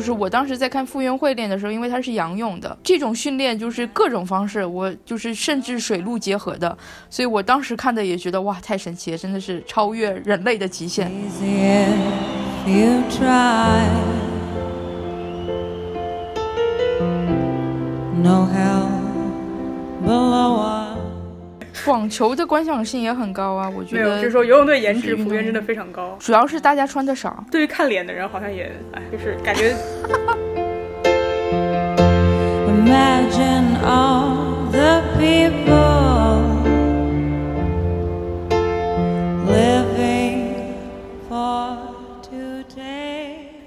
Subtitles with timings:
[0.00, 6.74] 就是我当时在看傅园慧练的时候，因为他是仰泳的，这种训练就是各种方式，我就是甚至水陆结合的，
[7.10, 11.12] 所以我当时看的也觉得哇，太神奇了，真的是超越人类的极限。
[21.86, 24.02] 网球的观赏性也很高啊，我觉得。
[24.04, 27.44] 没有，就是说游泳队颜值普遍真的非常高，主要是大家穿的少。
[27.50, 29.74] 对于看脸的人，好像也，哎，就是感觉。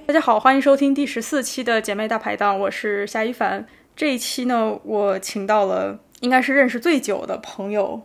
[0.05, 3.65] 大家好，欢迎收听第十四期的姐妹大排档，我是夏一凡。
[3.95, 8.01] 这一期呢，我请到了应该是认识最久的朋友。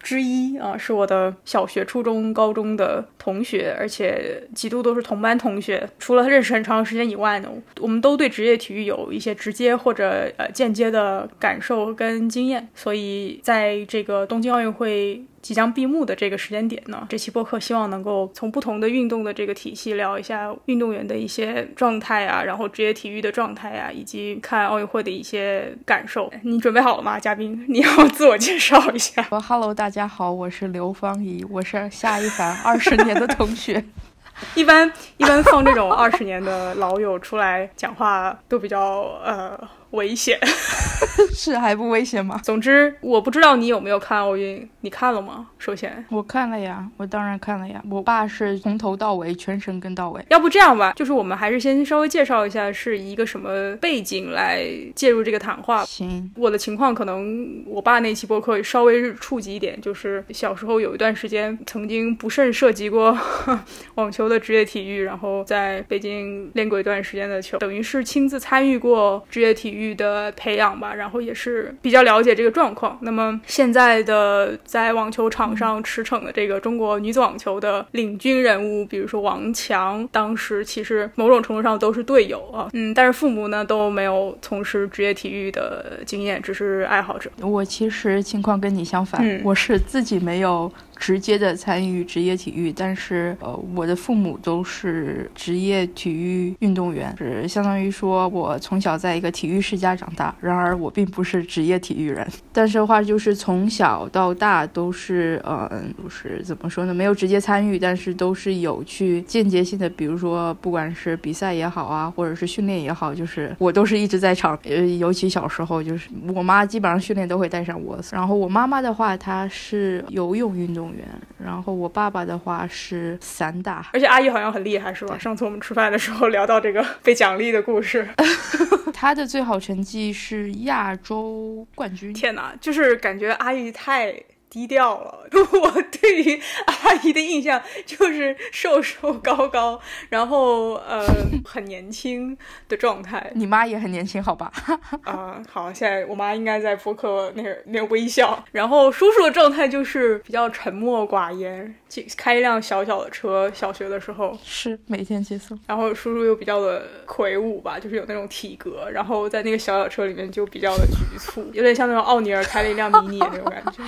[0.00, 5.88] 之一啊，是我的小学、初中、高中的同学，而且几度都是同班同学。
[5.98, 15.24] 除了认识很长时间以外呢，我们都对职业体育有一些直接或者呃间接的感受跟经验，所以在这个东京奥运会。
[15.48, 26.30] 即将闭幕的这个时间点呢，这期播客希望能够从不同的运动的这个体系聊一下运动员的一些状态啊，然后职业体育的状态啊，以及看奥运会的一些感受。
[26.42, 27.64] 你准备好了吗，嘉宾？
[27.66, 29.22] 你要自我介绍一下。
[29.22, 33.82] Hello，大家好，我是刘芳怡，我是夏一凡二十年的同学。
[34.54, 39.58] 一般一般放这种二十年的老友出来讲话都比较呃。
[39.90, 40.38] 危险
[41.32, 42.40] 是还不危险吗？
[42.44, 45.48] 总之，我不知道你有没有看奥运，你看了吗？
[45.58, 47.82] 首先，我看了呀，我当然看了呀。
[47.90, 50.24] 我爸是从头到尾全程跟到尾。
[50.28, 54.64] 要不这样吧，就是我们还是先稍微介绍一下是一个什么背景来
[54.94, 55.84] 介入这个谈话。
[55.84, 63.16] 行，我的情况可能我爸那期播客稍微触及一点，就是小时候有一段时间曾经不慎涉及过
[63.94, 69.77] 网球的职业体育，然后在北京练过一段时间的球，等于是亲自参与过职业体育。
[69.78, 72.98] 育的培养吧，然后也是比较了解这个状况。
[73.02, 87.30] 那么现在的在网球场上驰骋的这个中国女子网球的领军人物，比如说王强，当时其实某种程度上都是队友啊，嗯，但是父母呢都没有从事职业体育的经验，只是爱好者。
[87.40, 90.70] 我其实情况跟你相反，我是自己没有。
[90.98, 100.34] 直接的参与职业体育，但是呃，我的父母都是职业体育运动员，是相当于说我从小在一个体育世家长大。
[100.40, 105.70] 然而我并不是职业体育人， 但是的话就是从小到大都是呃，
[106.02, 106.92] 就是怎么说呢？
[106.92, 114.58] 没有直接参与，但是都是有去间接性的，比如说不管是比赛也好啊，或者是训练也好，就是我都是一直在场。
[114.64, 120.87] 呃，尤其小时候就是我妈基本上训练都会带上我，然后我妈妈的话她是游泳运动。
[120.94, 121.06] 员，
[121.44, 125.18] 然后我爸爸的话是散打，而且阿姨好像很厉害，是吧？
[125.18, 128.08] 上次我们吃饭的时候聊到这个被奖励的故事，
[128.92, 132.12] 他的最好成绩是亚洲冠军。
[132.12, 134.14] 天哪，就是感觉阿姨太。
[134.50, 135.26] 低调了。
[135.62, 141.04] 我对于阿姨的印象就是瘦瘦高高，然后呃
[141.44, 142.36] 很年轻
[142.68, 143.30] 的状态。
[143.34, 144.50] 你妈也很年轻，好吧？
[145.04, 148.42] 啊，好，现在我妈应该在播客那那微笑。
[148.52, 151.74] 然后叔叔的状态就是比较沉默寡言，
[152.16, 153.50] 开一辆小小的车。
[153.54, 155.58] 小学的时候是每天接送。
[155.66, 163.82] 然后叔叔又比较的魁梧吧，就是有那种体格，然后在那个小小车里面就比较的局促，有点像那种奥尼尔开了一辆迷你的那种感觉。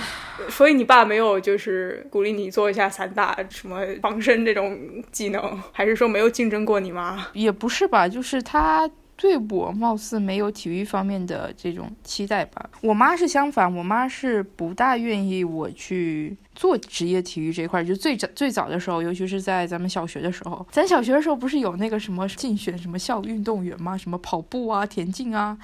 [0.51, 4.77] 所以你爸没有就是鼓励你做一下散打什么防身这种
[5.11, 7.25] 技能，还是说没有竞争过你妈？
[7.33, 12.69] 也不是吧，就是他对我貌似没有体育方面的这种期待吧。
[12.81, 17.83] 我妈是相反，我妈是不大愿意我去做职业体育这一块。
[17.83, 23.95] 就最早最早的时候，尤其是在咱们小学的时候，咱小学的时候不是有那个什么竞选什么校运动员吗？
[23.95, 25.57] 什么跑步啊、田径啊。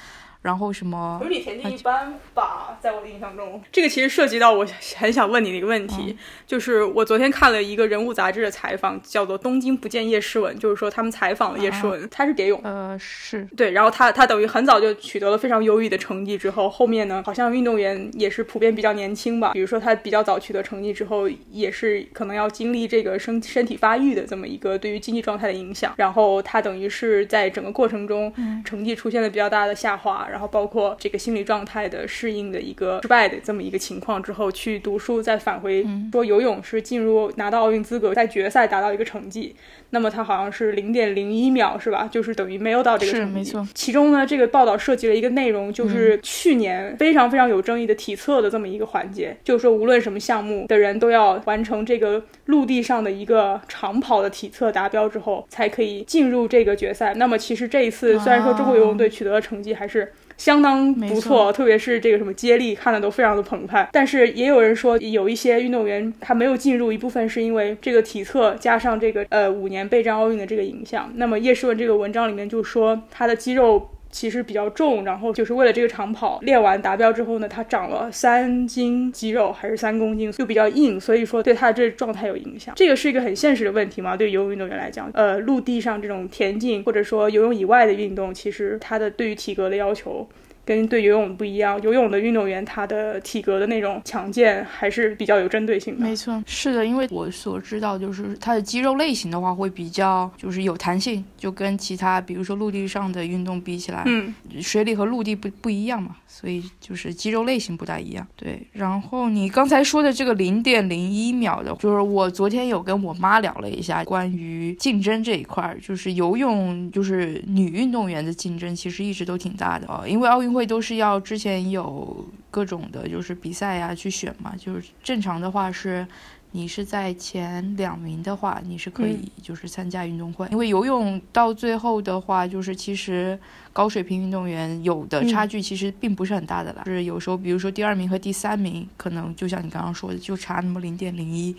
[0.47, 1.17] 然后什么？
[1.19, 2.77] 不是你田径一般吧？
[2.79, 4.65] 在我的印象中，这个其实涉及到我
[4.95, 6.15] 很想问你的一个问题，
[6.45, 28.33] 就是我昨天看了一个人物杂志的采访，叫做《东京不见叶诗文》，就是说他们采访了叶诗文，他是蝶泳，呃，是对，然后他他等于很早就取得了非常优异的成绩，之后后面呢，好像运动员也是普遍比较年轻吧，比如说他比较早取得成绩之后，也是可能要经历这个身身体发育的这么一个对于经济状态的影响，然后他等于是在整个过程中，
[28.63, 30.25] 成绩出现了比较大的下滑。
[30.36, 39.55] 然后包括这个心理状态的适应的一个失败的这么一个情况之后，去读书再返回说游泳是进入拿到奥运资格，在决赛达到一个成绩。
[39.91, 42.09] 那么他好像是零点零一秒，是吧？
[42.11, 43.33] 就是等于没有到这个成绩。
[43.33, 43.65] 没错。
[43.73, 57.13] 其中呢，这个报道涉及了一个内容，就是去年非常非常有争议的体测的这么一个环节，就是说无论什么项目的人都要完成这个陆地上的一个长跑的体测达标之后，才可以进入这个决赛。
[57.13, 60.11] 那么其实这一次，虽然说中国游泳队取得的成绩还是。
[60.37, 63.89] 相当不错，特别是这个什么接力，看的都非常的澎湃。
[63.91, 71.11] 但是也有人说，有一些运动员他没有进入，一部分是因为这个体测加上这个呃五年备战奥运的这个影响。
[71.15, 73.89] 那么叶诗文这个文章里面就说，他的肌肉。
[74.17, 82.73] 其实比较重，然后就是为了这个长跑练完达标之后呢，他长了三斤肌肉还是三公斤，就比较硬，所以说对他的这状态有影响。
[82.75, 84.17] 这个是一个很现实的问题嘛？
[84.17, 90.27] 对游泳运动员来讲，呃，陆地上这种田径或者说游泳以外的运动，其实他的对于体格的要求。
[90.67, 96.03] 跟对游泳不一样，游泳的运动员他的体格的那种强健还是比较有针对性的。
[96.03, 108.27] 没错，是的，因为我所知道就是他的肌肉类型的话会比较就是有弹性，就跟其他比如说陆地上的运动比起来，嗯，水里和陆地不不一样嘛，所以就是肌肉类型不大一样。
[108.35, 120.56] 对，然后你刚才说的这个零点零一秒的，就是我昨天有跟我妈聊了一下关于竞争这一块儿，就是游泳就是女运动员的竞争其实一直都挺大的啊，因为奥运会。
[120.57, 124.53] 会都是要之前有各种的，就是比赛呀去选嘛。
[124.57, 126.05] 就是正常的话是，
[126.51, 130.47] 你是在前两名的话，你是可以就是参加运动会。
[130.51, 133.39] 因为游泳到最后的话，就是其实
[133.71, 136.81] 高水平运动员有的差距其实并不是很大的啦。
[136.85, 141.55] 就是有时候，比如说第二名和第三名，可能就像你刚刚说的，就差那么零点零一。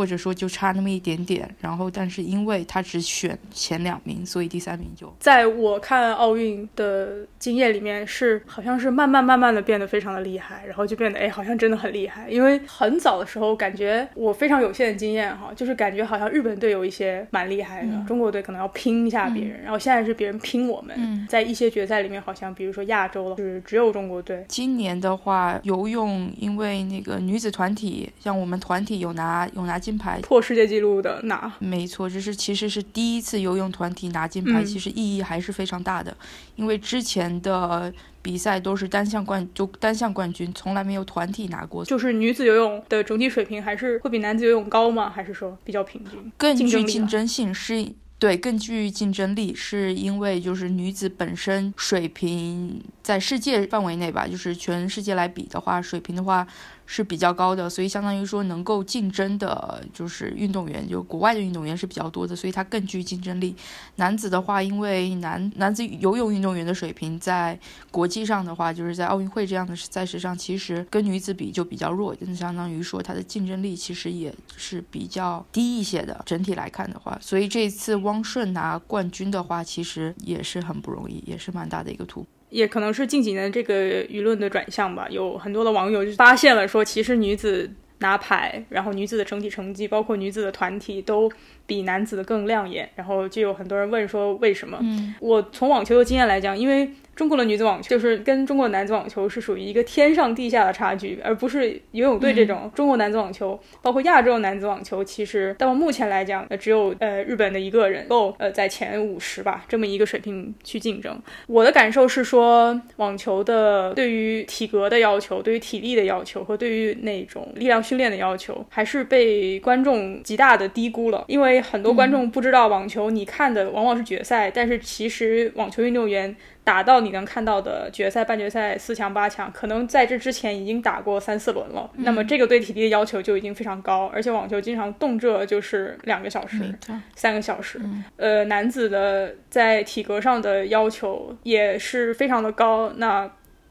[0.00, 12.30] 或者说就差那么一点点，然后但是因为他只选前两名，所以第三名就在我看奥运的经验里面是好像是慢慢慢慢的变得非常的厉害，然后就变得哎好像真的很厉害。
[12.30, 24.42] 因为很早的时候感觉我非常有限的经验哈，就是感觉好像日本队有一些蛮厉害的，中国队可能要拼一下别人，然后现在是别人拼我们，在一些决赛里面好像比如说亚洲了，是只有中国队。
[24.48, 29.89] 今年的话游泳因为那个女子团体，像我们团体有拿有拿金。
[29.90, 36.16] 金牌破世界纪录的拿，没错，这是其实是第一次游泳团体拿金牌，其实意义还是非常大的，
[36.54, 37.92] 因为之前的
[38.22, 41.84] 比赛都是单项冠，就单项冠军，从来没有团体拿过。
[41.84, 45.10] 就是女子游泳的整体水平还是会比男子游泳高吗？
[45.10, 46.32] 还是说比较平均？
[46.36, 56.46] 更具竞争性是，对，更具竞争力，是因为就是女子本身水平在世界范围内吧，就是全世界来比的话，水平的话。
[56.92, 63.54] 是比较高的，所以相当于说能够竞争的，就是运动员，就国外的运动员是比较多的，所以它更具竞争力。
[63.94, 67.56] 男子的话，因为男男子游泳运动员的水平在
[67.92, 76.20] 国际上的话，就是在奥运会这样的赛事上，其实跟女子比就比较弱，就相当于说它的竞争力其实也是比较低一些的。
[76.26, 82.39] 整体来看的话，所以这次汪顺拿冠军的话，其实也是很不容易，也是蛮大的一个突破。
[82.50, 91.30] 也可能是近几年这个舆论的转向吧，有很多的网友就发现了说，其实女子拿牌，然后女子的整体成绩，包括女子的团体都
[91.66, 94.78] 比男子的更亮眼，然后就有很多人问说为什么？
[94.82, 96.90] 嗯，我从网球的经验来讲，因为。
[97.20, 102.72] 中国的女子网球就是跟中国的男子网球是属于一个天上地下的差距，而不是游泳队这种。
[102.74, 111.14] 中国男子网球，包括亚洲男子网球，其实到目前来讲，呃，只有呃日本的一个人够呃在前五十吧这么一个水平去竞争。
[111.46, 121.22] 我的感受是说，网球的对于体格的要求、对于体力的要求和对于那种力量训练的要求，还是被观众极大的低估了。
[121.28, 126.34] 因为很多观众不知道网球，你看的往往是决赛，但是其实网球运动员。
[126.62, 131.90] 打到你能看到的决赛、半决赛、四强、八强，可能在这之前已经打过三四轮了。
[131.96, 136.72] 那么这个对体力的要求就已经非常高，而且网球经常动辄就是两个小时、
[137.16, 137.80] 三个小时。
[138.16, 142.92] 呃，男子的在体格上的要求也是非常的高。
[142.96, 143.28] 那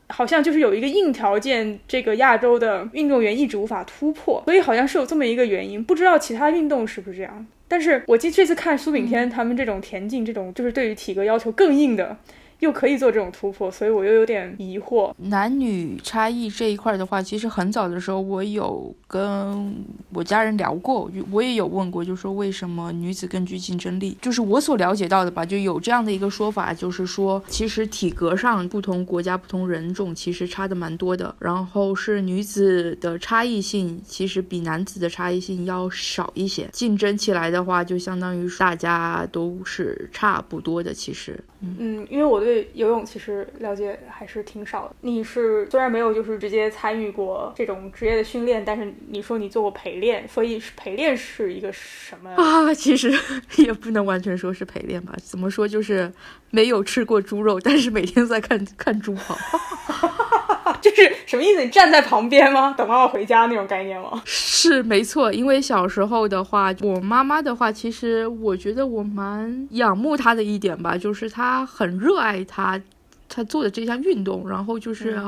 [0.08, 5.82] 好像就是有一个硬条件，这个亚洲的运动员一直无法突破，所以好像是有这么一个原因。
[5.84, 7.46] 不知道其他运动是不是这样？
[7.68, 12.18] 但是我记这次看苏炳添他们这种田径，这种就是对于体格要求更硬的。
[12.60, 15.14] 又可以做这种突破，所以我又有点疑惑。
[15.18, 19.76] 男女差异这一块的话，其实很早的时候我有跟
[20.14, 24.18] 我家人聊过，我也有问过，就说为什么女子更具竞争力？
[24.22, 31.34] 就是我所了解到的吧，就有这样的一个说法，就是说其实体格上不同国家、不同人种其实差的蛮多的。
[31.40, 40.94] 然后是女子的差异性其实比男子的差异性要少一些，竞争起来的话就相当于大家都是差不多的。
[40.94, 41.42] 其实。
[41.62, 44.96] 嗯，因为我对游泳其实了解还是挺少的。
[45.02, 52.74] 你是虽然没有就是直接参与过这种职业的训练，但是你说你做过陪练，所以陪练是一个什么啊？
[52.74, 53.14] 其实
[53.58, 55.14] 也不能完全说是陪练吧。
[55.22, 56.12] 怎么说就是
[56.52, 59.38] 没有吃过猪肉，但是每天在看看猪跑。
[60.82, 61.64] 就是什么意思？
[61.64, 62.74] 你站在旁边吗？
[62.78, 64.22] 等妈妈回家那种概念吗？
[64.26, 72.80] 是没错，因为小时候的话，我妈妈的话，其实我觉得我蛮仰慕她的一点吧，就是她很热爱她
[73.28, 75.20] 她做的这项运动，然后就是。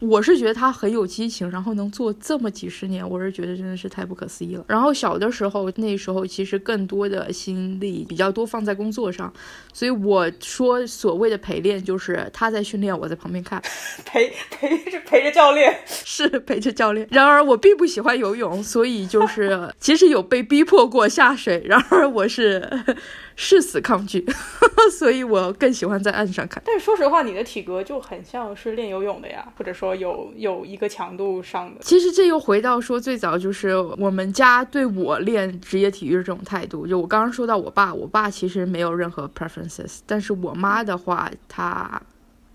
[0.00, 4.64] 我是觉得他很有激情，然后能做这么几十年，我是觉得真的是太不可思议了。
[4.66, 9.32] 然后小的时候，那时候其实更多的心力比较多放在工作上，
[9.72, 13.62] 所以我说所谓的陪练就是他在训练，我在旁边看，
[14.06, 17.06] 陪 陪着陪着教练， 是陪着教练。
[17.10, 22.66] 然而我并不喜欢游泳，所以就是其实有被逼迫过下水，然而我是。
[23.42, 24.22] 誓死抗拒，
[24.98, 26.62] 所以我更喜欢在岸上看。
[26.66, 31.80] 但是说实话，你的体格就很像是练游泳的呀，或者说有有一个强度上的。
[31.80, 36.86] 其实这又回到说最早就是我们家对我练职业体育这种态度。
[36.86, 42.00] 就我刚刚说到我爸，我爸其实没有任何 preferences，但是我妈的话，她。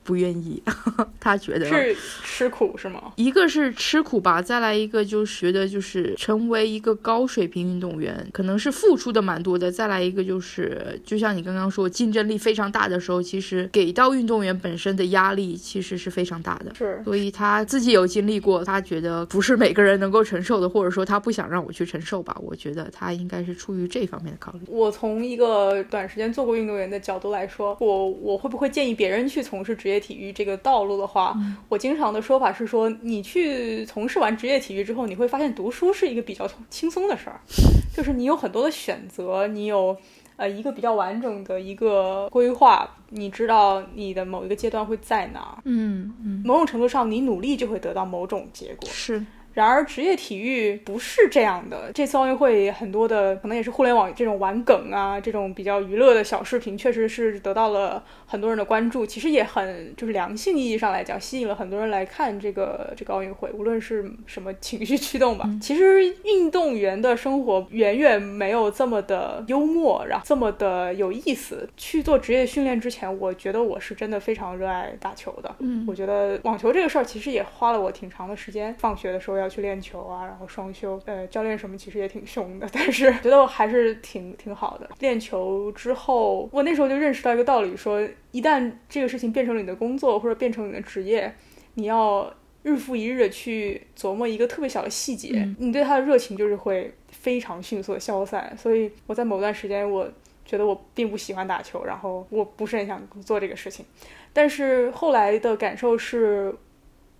[0.06, 0.62] 不愿意，
[1.20, 3.12] 他觉得是吃苦是吗？
[3.16, 9.72] 一个是吃苦吧，再来一个就是觉得就是成为一个高水平运动员，可能是付出的蛮多的。
[9.72, 16.74] 再来一个就是，就像你刚刚说，竞争力非常大的时候，其实给到运动员本身的压力其实是非常大的。
[16.76, 22.38] 是，所以他自己有经历过，他觉得不是每个人能够承受的，或者说他不想让我去承受吧。
[22.40, 24.60] 我觉得他应该是出于这方面的考虑。
[24.68, 29.95] 我从一个短时间做过运动员的角度来说，我我会不会建议别人去从事职业？
[30.00, 31.36] 体育这个道路的话，
[31.70, 37.40] 我经常的说法是说，你去从事完职业体育之后，你会发现读书是一个比较轻松的事儿，
[37.96, 39.96] 就是你有很多的选择，你有
[40.38, 49.26] 呃一个比较完整的一个规划，你知道你的某一个阶段会在哪，嗯嗯，某种程度上，你努力就会得到某种结果，是。
[49.56, 51.90] 然而，职业体育不是这样的。
[51.94, 59.06] 这次奥运会很多的，可能也是互联网这种玩梗啊，这种比较娱乐的小视频，确实是得到了很多人的关注。
[59.06, 63.50] 其实也很，就是良性意义上来讲，吸引了很多人来看这个这个奥运会。
[63.54, 71.66] 无论是什么情绪驱动吧，其实运动员的生活远远没有这么的幽默，然后这么的有意思。
[71.78, 75.56] 去做职业训练之前，我觉得我是真的非常热爱打球的。
[75.60, 78.76] 嗯，我觉得网球这个事儿其实也花了我挺长的时间。
[78.78, 79.45] 放学的时候要。
[79.46, 84.90] 要去练球啊，然后双休，呃，教练什么其实也挺凶的， 但是觉得我还是挺挺好的。
[85.00, 91.32] 练球之后，我那时候就认识到一个道理，说一旦这个事情变成了你的工作或者变成你的职业，
[91.76, 92.34] 你要
[92.64, 98.58] 日复一日的去琢磨一个特别小的细节，你对他的热情就是会非常迅速的消散。
[98.58, 100.10] 所以我在某段时间，我
[100.44, 103.86] 觉得我并不喜欢打球，然后我不是很想做这个事情，
[104.34, 106.54] 但是后来的感受是。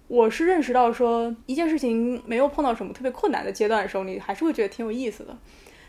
[0.08, 5.38] 我是认识到说，一件事情没有碰到什么特别困难的阶段的时候，你还是会觉得挺有意思的。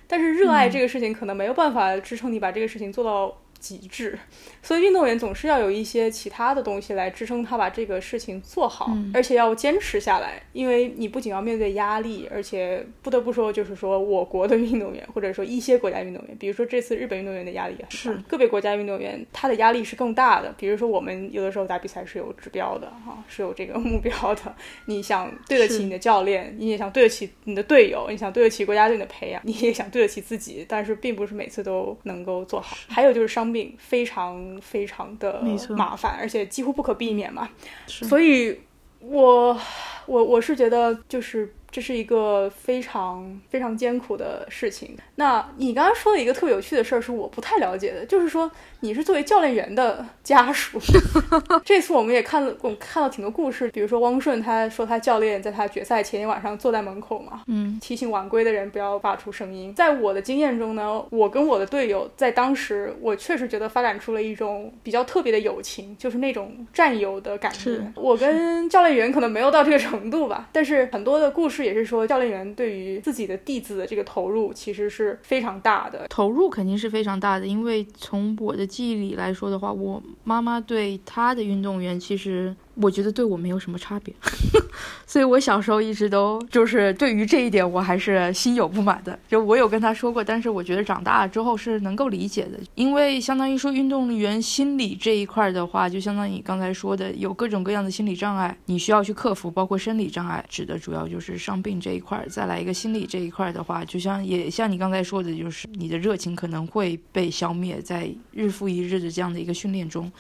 [0.07, 3.37] 但是热爱这个事情，可能没有办法支撑你把这个事情做到。
[3.67, 4.17] 极致，
[4.63, 10.41] 所以运动员总是要有一些其他的东西来支撑他把这个事情做好，而且要坚持下来。
[10.53, 20.55] 因为你不仅要面对压力，而且不得不说，就是说我国的运动员，或者说一些国家运动员，比如说这次日本运动员的压力也是个别国家运动员他的压力是更大的。
[20.57, 24.55] 比如说我们有的时候打比赛是有指标的哈，是有这个目标的。
[24.85, 32.77] 你想对得起你的教练，你也想对得起你的队友，你想对得起国家队的培养，你也想对得起自己，但是并不是每次都能够做好。
[32.87, 33.47] 还有就是伤。
[33.47, 37.49] 病非常非常的麻烦，而且几乎不可避免嘛，
[37.87, 38.61] 所以，
[39.01, 39.59] 我
[40.07, 41.53] 我我是觉得就是。
[41.69, 44.97] 这是一个非常非常艰苦的事情。
[45.17, 50.79] 那你刚刚说的一个特别有趣的事儿是我不太了解的，就是说你是作为教练员的家属。
[51.65, 59.75] 这次我们也看了，我们看到挺多故事，比如说汪顺，他说他教练在他决赛前一晚上坐在门口嘛，嗯，提醒晚归的人不要发出声音。
[59.75, 67.81] 在我的经验中呢，我跟我的队友在当时，我确实觉得发展出了一种比较特别的友情，就是那种战友的感觉。
[67.95, 71.67] 我跟教练员可能没有到这个程度吧，但是很多的故事。
[71.67, 76.07] 也是说，教练员对于自己的弟子的这个投入，其实是非常大的。
[76.09, 84.15] 投入肯定是非常大的，因为从我的记忆里来说的话，我妈妈对她的运动员其实我觉得对我没有什么差别，
[85.07, 89.19] 所以我小时候一直都就是对于这一点我还是心有不满的。
[89.29, 102.25] 就我有跟他说过，但是我觉得长大了之后是能够理解的，因为相当于说运动员心理这一块的话，就相当于刚才说的有各种各样的心理障碍，你需要去克服，包括生理障碍，指的主要就是伤病这一块。
[102.29, 110.13] 再来一个心理这一块的话，就像也像你刚才说的，就是你的热情可能会被消灭在日复一日的这样的一个训练中。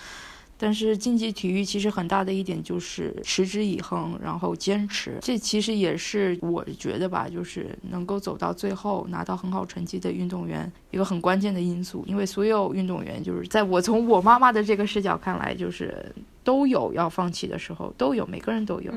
[0.58, 5.18] 但是竞技体育其实很大的一点就是持之以恒，然后坚持。
[5.20, 12.04] 这其实也是我觉得吧，就是能够走到最后拿到很好成绩的运动员一个很关键的因素。
[12.06, 18.92] 因为所有运动员就是在我从我妈妈的这个视角看来，就是都有要放弃的时候，都有，每个人都有，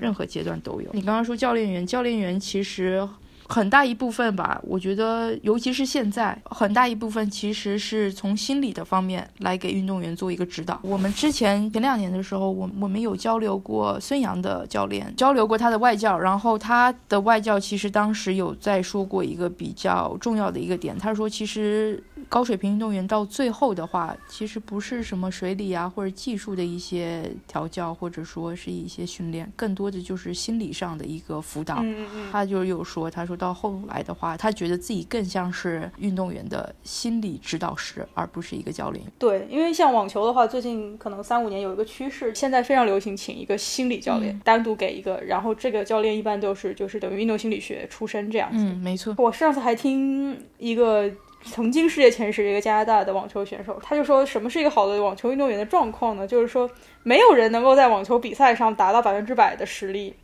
[0.00, 0.88] 任何阶段都有。
[0.92, 3.08] 你刚刚说教练员，教练员其实。
[3.52, 10.80] 很大一部分吧，我觉得，尤其是现在，很大一部分其实是从心理的方面来给运动员做一个指导。
[10.82, 22.02] 我们之前前两年的时候，我我们有交流过孙杨的教练，交流过他的外教，然后他的外教其实当时有在说过一个比较重要的一个点，他说其实。
[22.28, 31.76] 高水平运动员到最后的话，其实不是什么水里啊或者技术的一些调教，或者说是一些训练，更多的就是心理上的一个辅导。
[31.82, 39.04] 嗯嗯他就有说，他说到后来的话，他觉得自己更像是运动员的心理指导师，而不是一个教练。
[39.18, 48.64] 对，因为像网球的话，最近可能三五年有一个趋势，现在非常流行请一个心理教练，单独给一个，然后这个教练一般都是就是等于运动心理学出身这样子。
[48.64, 49.14] 嗯，没错。
[49.18, 51.10] 我上次还听一个。
[51.44, 56.26] 曾经世界前十一个加拿大的网球选手，他就说什么是一个好的网球运动员的状况呢？
[56.26, 56.70] 就是说
[57.02, 60.14] 没有人能够在网球比赛上达到百分之百的实力，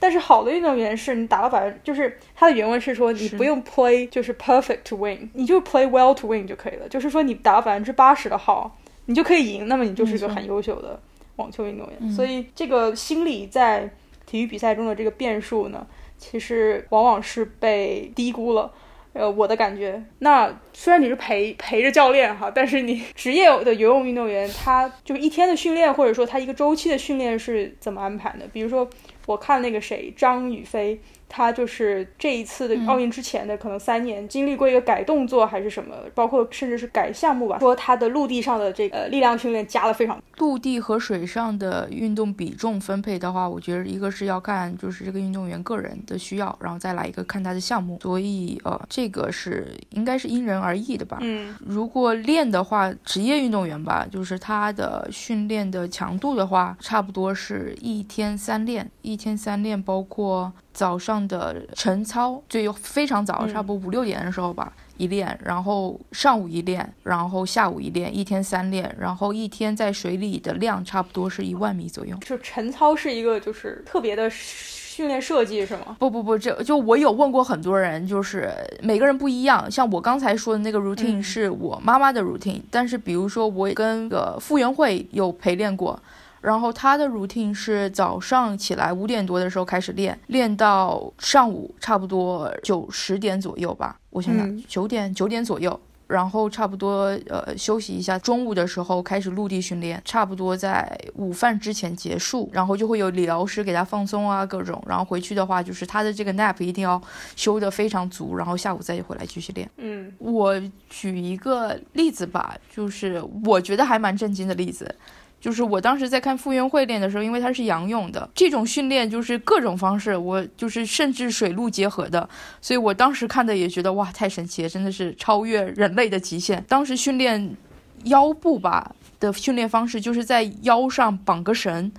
[0.00, 6.88] 但是好的运动员是你达到百分，就是他的原文是说你不用 play 就是 perfect to win，你就 play well to win 就可以了。
[6.88, 11.00] 就是说你达到百分之八十的好，你就可以赢，那么你就是一个很优秀的
[11.36, 12.10] 网球运动员。
[12.12, 13.88] 所以这个心理在
[14.26, 15.86] 体育比赛中的这个变数呢，
[16.18, 18.72] 其实往往是被低估了。
[19.12, 28.46] 呃，我的感觉，那虽然你是陪陪着教练哈，但是你职业的游泳运动员，他就是一天的训练，或者说他一个周期的训练是怎么安排的？
[28.52, 28.88] 比如说，
[29.26, 30.98] 我看那个谁，张雨霏。
[31.30, 37.58] 他就是这一次的奥运之前的可能三年经历过一个改动作还是什么，包括甚至是改项目吧。
[37.58, 40.18] 说他的陆地上的这个力量训练加了非常。
[40.38, 47.98] 陆地和水上的运动比重分配的话，我觉得一个是要看就是这个运动员个人的需要，然后再来一个看他的项目。
[48.00, 51.18] 所以呃，这个是应该是因人而异的吧。
[51.20, 60.52] 嗯，如果练的话，职业运动员吧，就是他的训练的强度的话，差不多是一天三练，一天三练包括。
[60.70, 72.14] 早上的晨操就非常早，差不多五六点的时候吧，一练，然后上午一练，然后下午一练，一天三练，然后一天在水里的量差不多是一万米左右。
[72.20, 75.96] 就晨操是一个就是特别的训练设计是吗？
[75.98, 79.70] 不不不，这就我有问过很多人，就是每个人不一样。
[79.70, 85.98] 像我刚才说的那个 routine 是我妈妈的 routine，但是比如说我跟个傅园慧有陪练过。
[86.40, 93.98] 然后她的 routine 是早上起来五点多的时候开始练，练到上午差不多九十点左右吧。
[94.18, 95.78] 我想想，九点九点左右，
[96.08, 107.00] 然后差不多呃休息一下，中午的时候开始陆地训练，差不多在午饭之前结束，然后就会有理疗师给他放松啊各种，然后回去的话就是他的这个 nap 一定要
[107.36, 109.70] 休得非常足，然后下午再回来继续练。
[109.76, 114.92] 嗯，我举一个例子吧，就是我觉得还蛮震惊的例子。
[115.40, 122.28] 就是我当时在看傅园慧练的时候，因为他是仰泳的，这种训练就是各种方式，我就是甚至水陆结合的，
[122.60, 126.64] 所以我当时看的也觉得哇，太神奇了，真的是超越人类的极限。
[126.68, 127.56] 当时训练
[128.04, 131.90] 腰部吧的训练方式，就是在腰上绑个绳。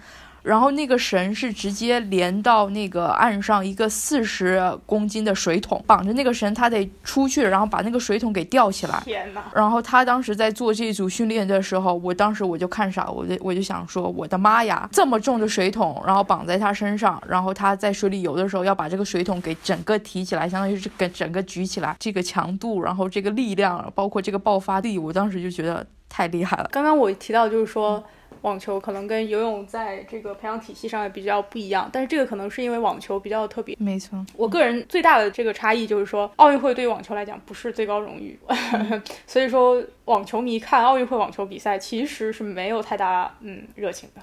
[0.50, 9.00] 然后那个绳是直接连到那个岸上一个四十公斤的水桶，绑着那个绳，他得出去，然后把那个水桶给吊起来。
[9.06, 9.44] 天哪！
[9.54, 26.68] 然后他当时在做这组训练的时候，我当时我就看傻，我就我就想说，我的妈呀，这么重的水桶，然后绑在他身上，然后他在水里游的时候要把这个水桶给整个提起来，相当于是给整个举起来，这个强度，然后这个力量，包括这个爆发力，我当时就觉得太厉害了。
[26.72, 28.04] 刚刚我提到就是说。
[28.42, 33.76] 网球可能跟游泳在这个培养体系上也比较不一样，但是这个可能是因为网球比较特别。
[33.80, 38.38] 没错，我个人最大的这个差异就是说，奥运会对于网球来讲不是最高荣誉，
[39.28, 44.22] 所以说网球迷看奥运会网球比赛其实是没有太大嗯热情的。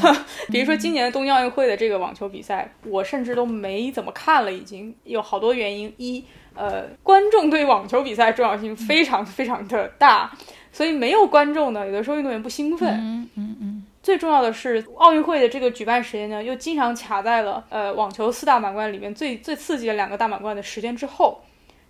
[0.50, 5.92] 比如说今年东京奥运会的这个网球比赛，我甚至都没怎么看了，已经有好多原因。
[5.96, 10.30] 一呃，观众对网球比赛重要性非常非常的大。
[10.72, 12.88] 所以没有观众呢，有的时候运动员不兴奋。
[12.94, 13.86] 嗯嗯嗯。
[14.02, 21.38] 最重要的是，奥运会的这个举办时间呢，又经常卡在了呃网球四大满贯里面最最刺激的两个大满贯的时间之后，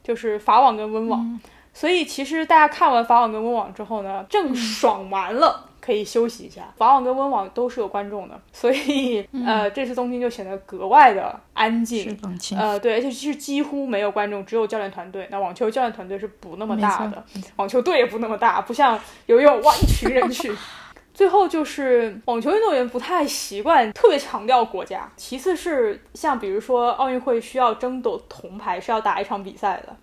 [0.02, 1.40] 就是法网跟温网。
[1.72, 5.69] 所以其实大家看完法网跟温网之后呢，正爽完了。
[5.90, 12.16] 可以休息一下，法网跟温网都是有观众的，所以呃，这次东京就显得格外的安静，
[12.56, 15.26] 呃，对，而且是几乎没有观众，只有教练团队。
[15.32, 17.24] 那网球教练团队是不那么大的，
[17.56, 20.54] 网球队也不那么大，不像游泳哇一群人去。
[21.12, 29.96] 最后就是网球运动员不太习惯特别强调国家，其次是像比如说奥运会需要争夺铜牌，是要打一场比赛的。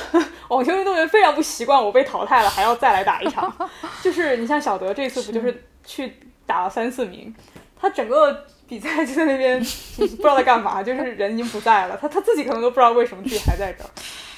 [0.48, 3.52] 网球运动员非常不习惯，我被淘汰了还要再来打一场。
[4.02, 6.14] 就是你像小德这次不就是去
[6.46, 7.34] 打了三四名，
[7.80, 9.58] 他整个比赛就在那边
[9.96, 13.90] 不知道在干嘛，就是人已经不在了，他他自己可能都不知道为什么自己还在这儿。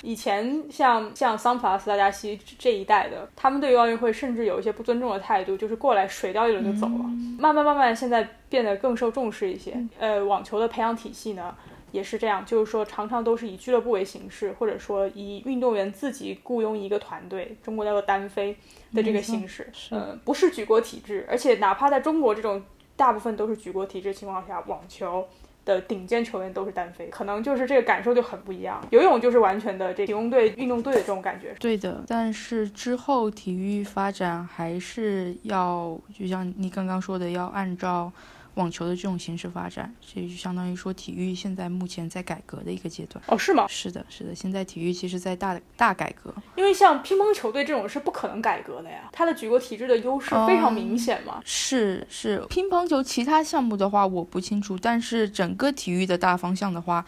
[0.03, 7.05] 以前像像桑普拉斯、大加西这一代的，他们对于奥运会甚至有一些不尊重的态度，就是过来水掉一轮就走了。
[7.39, 9.75] 慢慢慢慢，现在变得更受重视一些。
[9.99, 11.55] 呃，网球的培养体系呢？
[11.95, 18.57] 也是这样，就是说常常都是以俱乐部为形式，或者说以运动员自己雇佣一个团队，中国叫做单飞
[18.93, 22.61] 的这个形式，呃，不是举国体制，而且哪怕在中国这种
[22.97, 25.25] 大部分都是举国体制情况下，网球
[25.65, 28.85] 的顶尖球员都是单飞，可能就是这个感受就很不一样。
[28.91, 31.55] 游泳就是完全的这体工队、运动队的这种感觉。
[31.61, 38.11] 对的，但是之后体育发展还是要，就像你刚刚说的，要按照。
[38.55, 43.23] 网球的这种形式发展，这就相当于说体育现在目前在改革的一个阶段。
[43.27, 43.67] 哦，是吗？
[43.69, 46.33] 是的，是的，现在体育其实在大大改革。
[46.57, 51.41] 因为像乒乓球队这种是不可能改革的呀，它的举国体制的优势非常明显嘛。
[51.45, 57.05] 是是，乒乓球其他项目的话我不清楚，但是整个体育的大方向的话，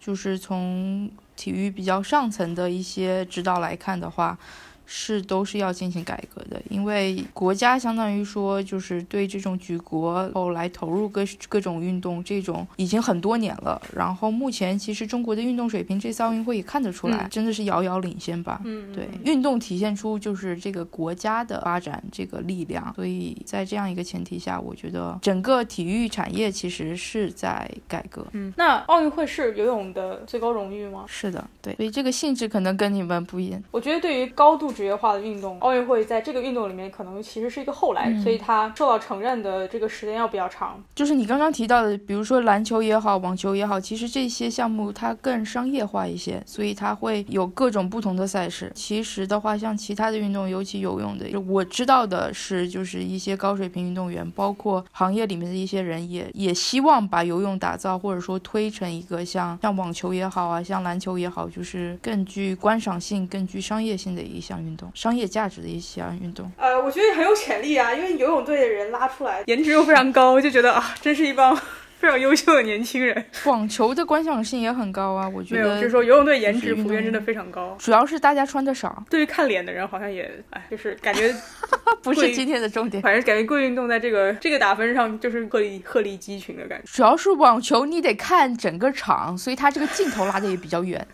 [0.00, 4.38] 就是从体育比较上层的一些指导来看的话。
[4.86, 13.82] 是都是要进行改革的，因为国家相当于说就是对这种举国后来投入各各种运动这种已经很多年了。
[13.92, 18.60] 然后目前其实中国的运动水平，这次奥运会也看得出来，真的是遥遥领先吧。
[18.64, 22.94] 嗯，对，运动体现出就是这个国家的发展这个力量。
[22.94, 28.24] 所以在这样一个前提下，我觉得整个体育产业其实是在改革。
[28.32, 31.04] 嗯，那奥运会是游泳的最高荣誉吗？
[31.08, 33.60] 是的，对，所以这个性质可能跟你们不一样。
[33.72, 34.75] 我觉得对于高度。
[34.76, 40.78] 职业化的运动，奥运会在这个运动里面可能其实是一个后来，所以它受到承认的这个时间要比较长。
[40.94, 48.70] 就是你刚刚提到的，比如说篮球也好，网球也好，其实这些项目它更商业化一些，所以它会有各种不同的赛事。
[48.74, 64.56] 其实的话，像其他的运动，尤其游泳的，我知道的是，就是一些高水平运动员，包括行业里面的一些人，也也希望把游泳打造或者说推成一个像像网球也好啊，像篮球也好，就是更具观赏性、更具商业性的一项。
[64.66, 71.56] 运动商业价值的一项运动，呃，我觉得很有潜力啊，因为游泳队的人拉出来， 颜值又非常高，就觉得啊，真是一帮
[71.98, 73.24] 非常优秀的年轻人。
[73.46, 75.76] 网球的观赏性也很高啊，我觉得。
[75.76, 79.02] 就是说游泳队颜值普遍真的非常高，主要是大家穿的少。
[79.08, 81.34] 对于看脸的人，好像也哎，就是感觉
[82.02, 83.02] 不是今天的重点。
[83.02, 86.84] 反正感觉贵运动在这个这个打分上就是鹤立鹤立鸡群的感觉。
[86.86, 91.04] 主要是网球你得看整个场，所以它这个镜头拉的也比较远，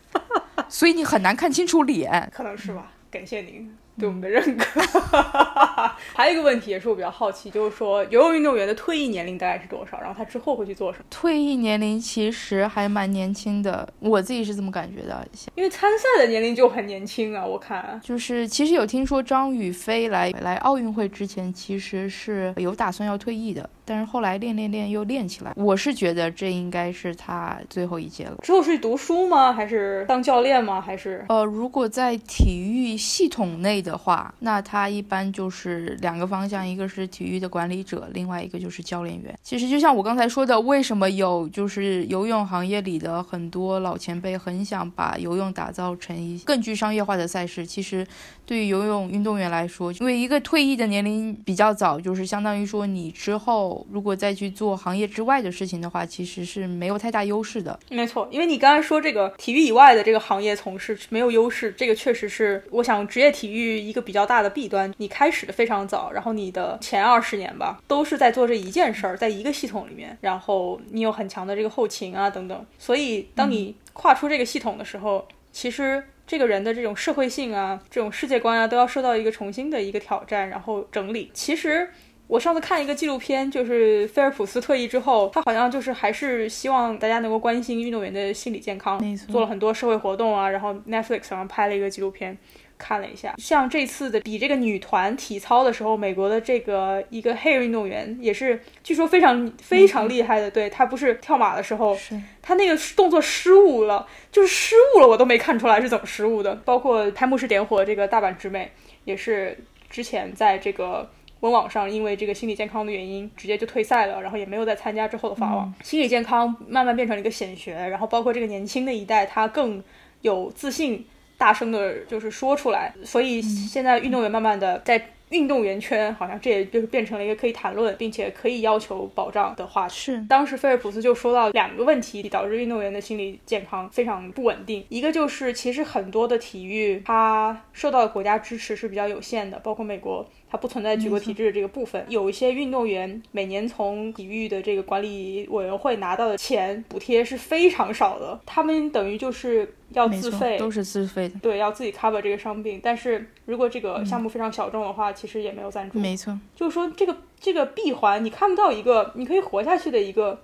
[0.68, 2.28] 所以你很难看清楚脸。
[2.34, 2.90] 可能是吧。
[3.12, 3.81] 感谢您。
[3.98, 4.80] 对我们的认可。
[6.14, 10.00] 还有一个问题也是我比较好奇，就是说游泳运动员的退役年龄大概是多少？
[10.00, 11.04] 然后他之后会去做什么？
[11.10, 15.26] 退役年龄其实还蛮年轻的，我自己是这么感觉的。
[15.54, 18.00] 因为参赛的年龄就很年轻啊，我看。
[18.02, 23.68] 就是其实有听说张雨霏来来奥运会之前其实是有打算要退役的。
[23.84, 28.36] 但是后来练练练又练起来，我是觉得这应该是他最后一届了。
[28.40, 29.52] 之后是读书吗？
[29.52, 30.80] 还是当教练吗？
[30.80, 39.36] 还是呃，如果在体育系统内的话，那他一般就是两个方向，一个是体育的管理者，另外一个就是教练员。
[39.42, 47.66] 其实就像我刚才说的，为什么有就是游泳行业里的很多老前辈很想把游泳打造成一更具商业化的赛事？
[47.66, 48.06] 其实
[48.46, 53.72] 对于游泳运动员来说，因为一个退役的年龄比较早，就是相当于说你之后。
[53.90, 57.78] 如果再去做行业之外的事情的话，其实是没有太大优势的。
[57.90, 64.92] 没错，因为你刚才说这个体育以外的这个行业从事没有优势，这个确实是我想职业体育一个比较大的弊端。
[64.98, 72.66] 你开始的非常早，然后你的前二十年吧，都是在做这一件事儿，在一个系统里面，然后你有很强的这个后勤啊等等。
[72.78, 81.30] 所以当你跨出这个系统的时候，其实这个人的这种社会性啊、这种世界观啊，都要受到一个重新的一个挑战，然后整理。
[81.32, 81.88] 其实。
[82.28, 90.48] 我上次看一个纪录片，就是菲尔普斯退役之后，他好像就是还是希望大家能够关心运动员的心理健康，做了很多社会活动啊。
[90.48, 92.38] 然后 Netflix 上拍了一个纪录片，
[92.82, 101.96] 看了一下，像这次的比这个女团体操的时候，美国的这个一个黑人运动员也是据说非常非常厉害的，对他不是跳马的时候，
[102.42, 106.54] 他那个动作失误了，就是失误了，我都没看出来是怎么失误的。
[106.64, 108.72] 包括开幕式点火这个大阪直美，
[109.04, 109.56] 也是
[109.88, 111.08] 之前在这个。
[111.42, 115.74] 温网上因为这个心理健康的原因，直接就退赛了，然后也没有再参加之后的法网。
[115.82, 119.82] 心理健康慢慢变成了一个显学，然后包括这个年轻的一代，他更
[120.20, 121.04] 有自信，
[121.42, 122.92] 大声的就是说出来。
[123.04, 125.08] 所以现在运动员慢慢的在。
[125.32, 129.94] 运动员圈好像这也就是变成了一个可以谈论并且可以要求保障的话题。
[129.94, 140.28] 是，当时菲尔普斯就说到两个问题导致运动员的心理健康非常不稳定，一个就是其实很多的体育它受到的国家支持是比较有限的，包括美国。
[140.52, 152.78] 它不存在举国体制的这个部分，有一些运动员每年从体育的这个管理委员会拿到的钱补贴是非常少的，他们等于就是要自费，都是自费的，对，要自己 cover 这个伤病。
[152.82, 155.98] 但是如果这个项目非常小众的话，其实也没有赞助。
[155.98, 160.38] 没错，就是说这个这个闭环你看不到一个你可以活下去的一个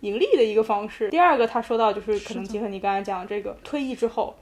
[0.00, 1.08] 盈利的一个方式。
[1.10, 4.34] 第二个他说到就是可能结合你刚才讲这个退役之后，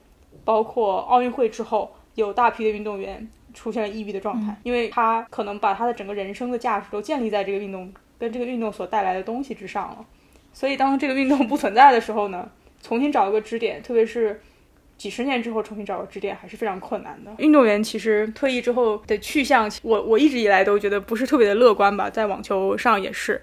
[0.46, 3.28] 包括奥运会之后，有大批的运动员。
[3.54, 10.04] 出现了抑郁的状态，因为他可能把他的整个人生的价值都建立在这个运动跟这个运动所带来的东西之上了。
[10.52, 12.48] 所以当这个运动不存在的时候呢，
[12.82, 14.40] 重新找一个支点，特别是
[14.96, 17.32] 几十年之后重新找个支点还是非常困难的。
[17.38, 23.42] 运动员其实退役之后的去向，我我一直以来都觉得不是特别的乐观吧，在网球上也是，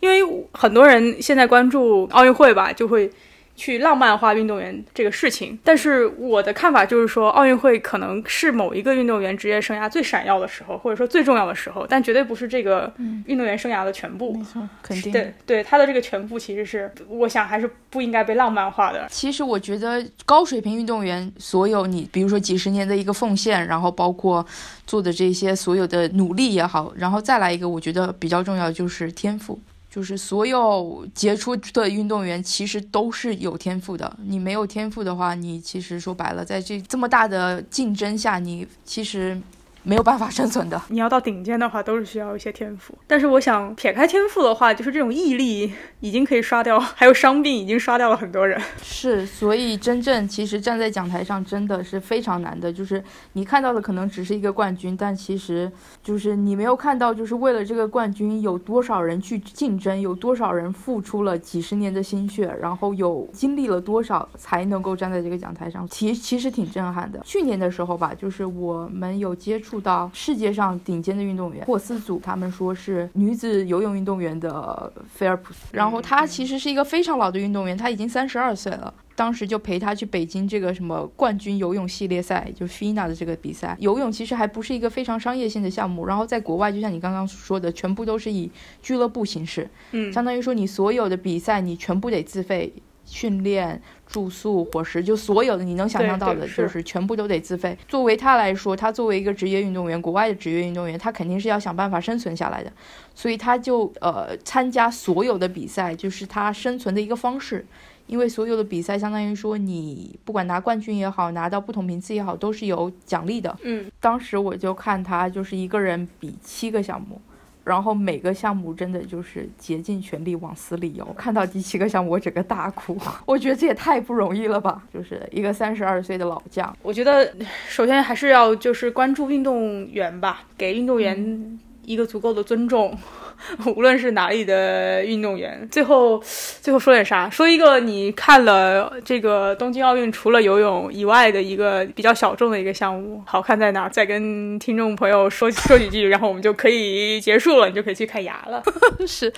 [0.00, 3.10] 因为很多人现在关注奥运会吧，就会。
[3.58, 12.90] 去浪漫化运动员这个事情，但是我的看法就是说，奥运会可能是某一个运动员职业生涯最闪耀的时候，或者说最重要的时候，但绝对不是这个
[13.26, 14.32] 运动员生涯的全部。
[14.32, 15.10] 没错，肯定。
[15.10, 19.06] 对对，他的这个全部其实是，我想还是不应该被浪漫化的。
[19.10, 24.46] 其实我觉得高水平运动员所有你，比如说几十年的一个奉献，然后包括
[24.86, 29.58] 做的这些所有的努力也好，然后再来一个，我觉得比较重要的就是天赋。
[29.98, 34.16] 就是所有杰出的运动员其实都是有天赋的。
[34.24, 39.36] 你没有天赋的话，你其实说白了，在这这么大的竞争下，你其实。
[39.82, 40.80] 没有办法生存的。
[40.88, 42.96] 你要到顶尖的话，都是需要一些天赋。
[43.06, 48.60] 但是我想撇开天赋的话，就是这种毅力已经可以刷掉，还有伤病已经刷掉了很多人。
[48.82, 52.72] 是，所以真正其实站在讲台上真的是非常难的。
[52.72, 55.70] 就是你看到的可能只是一个冠军，但其实
[56.02, 65.88] 就是你没有看到，就是为了这个冠军有多少人去竞争，有多少人付出了几十年的心血，然后有经历了多少才能够站在这个讲台上。
[65.88, 67.20] 其其实挺震撼的。
[67.24, 69.77] 去年的时候吧，就是我们有接触。
[69.80, 78.92] 到世界上顶尖的运动员，霍斯祖，他们说是女子游泳运动员的菲尔普斯，然后他其实是一个非常老的运动员，他已经三十二岁了。
[79.14, 83.76] 当时就陪他去北京这个什么冠军游泳系列赛，就 FINA 的这个比赛。
[83.80, 88.48] 游泳其实还不是一个非常商业性的项目，然后在国外，就像你刚刚说的，全部都是以
[88.80, 92.72] 俱乐部形式，嗯，相当于说你所有的比赛你全部得自费。
[93.08, 97.76] 训练、住宿、伙食，就所有的你能想象到的，就是全部都得自费。
[97.88, 102.70] 作为他来说，他作为一个职业运动员，国外的职业运动员，他肯定是要想办法生存下来的，
[103.14, 107.66] 所以他就呃参加所有的比赛，就是他生存的一个方式。
[108.06, 113.54] 因为所有的比赛，相当于说你不管拿冠军也好，拿到不同名次也好，都是有奖励的。
[113.60, 117.20] 嗯，当时我就看他就是一个人比七个项目。
[117.68, 121.04] 然后每个项目真的就是竭尽全力往死里游。
[121.16, 122.98] 看到第七个项目，我整个大哭。
[123.26, 124.82] 我觉得这也太不容易了吧！
[124.92, 126.74] 就是一个三十二岁的老将。
[126.82, 127.30] 我觉得
[127.68, 132.96] 首先还是要就是关注运动员吧，给运动员一个足够的尊重。
[133.76, 136.20] 无论是哪里的运动员，最后
[136.60, 137.30] 最后说点啥？
[137.30, 143.90] 说一个你看了这个东京奥运除了游泳以外的一个比较小众的一个项目，好看在哪儿？
[143.90, 148.60] 再跟听众朋友说 说几句，然后我们就可以结束了，你就可以去看牙了。
[149.06, 149.32] 是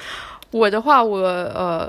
[0.50, 1.86] 我的话，我呃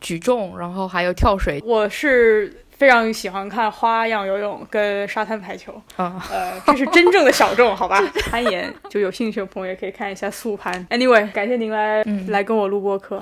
[0.00, 2.52] 举重，然后还有跳水，我是。
[2.76, 8.00] 非常喜欢看花样游泳跟沙滩排球啊，呃，这是真正的小众，好吧？
[8.30, 10.86] 攀岩就有兴趣的朋友也可以看一下速攀。
[10.90, 13.20] Anyway，感谢您来来跟我录播课，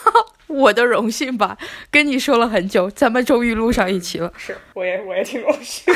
[0.48, 1.56] 我的荣幸吧。
[1.90, 4.32] 跟你说了很久，咱们终于录上一期了。
[4.36, 5.94] 是，我也我也挺荣幸。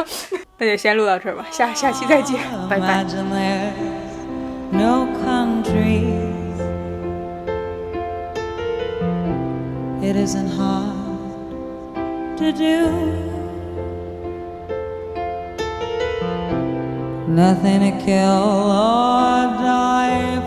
[0.58, 3.04] 那就先录到这儿吧，下下期再见，拜拜。
[12.40, 12.86] To do.
[17.28, 20.39] Nothing to kill or die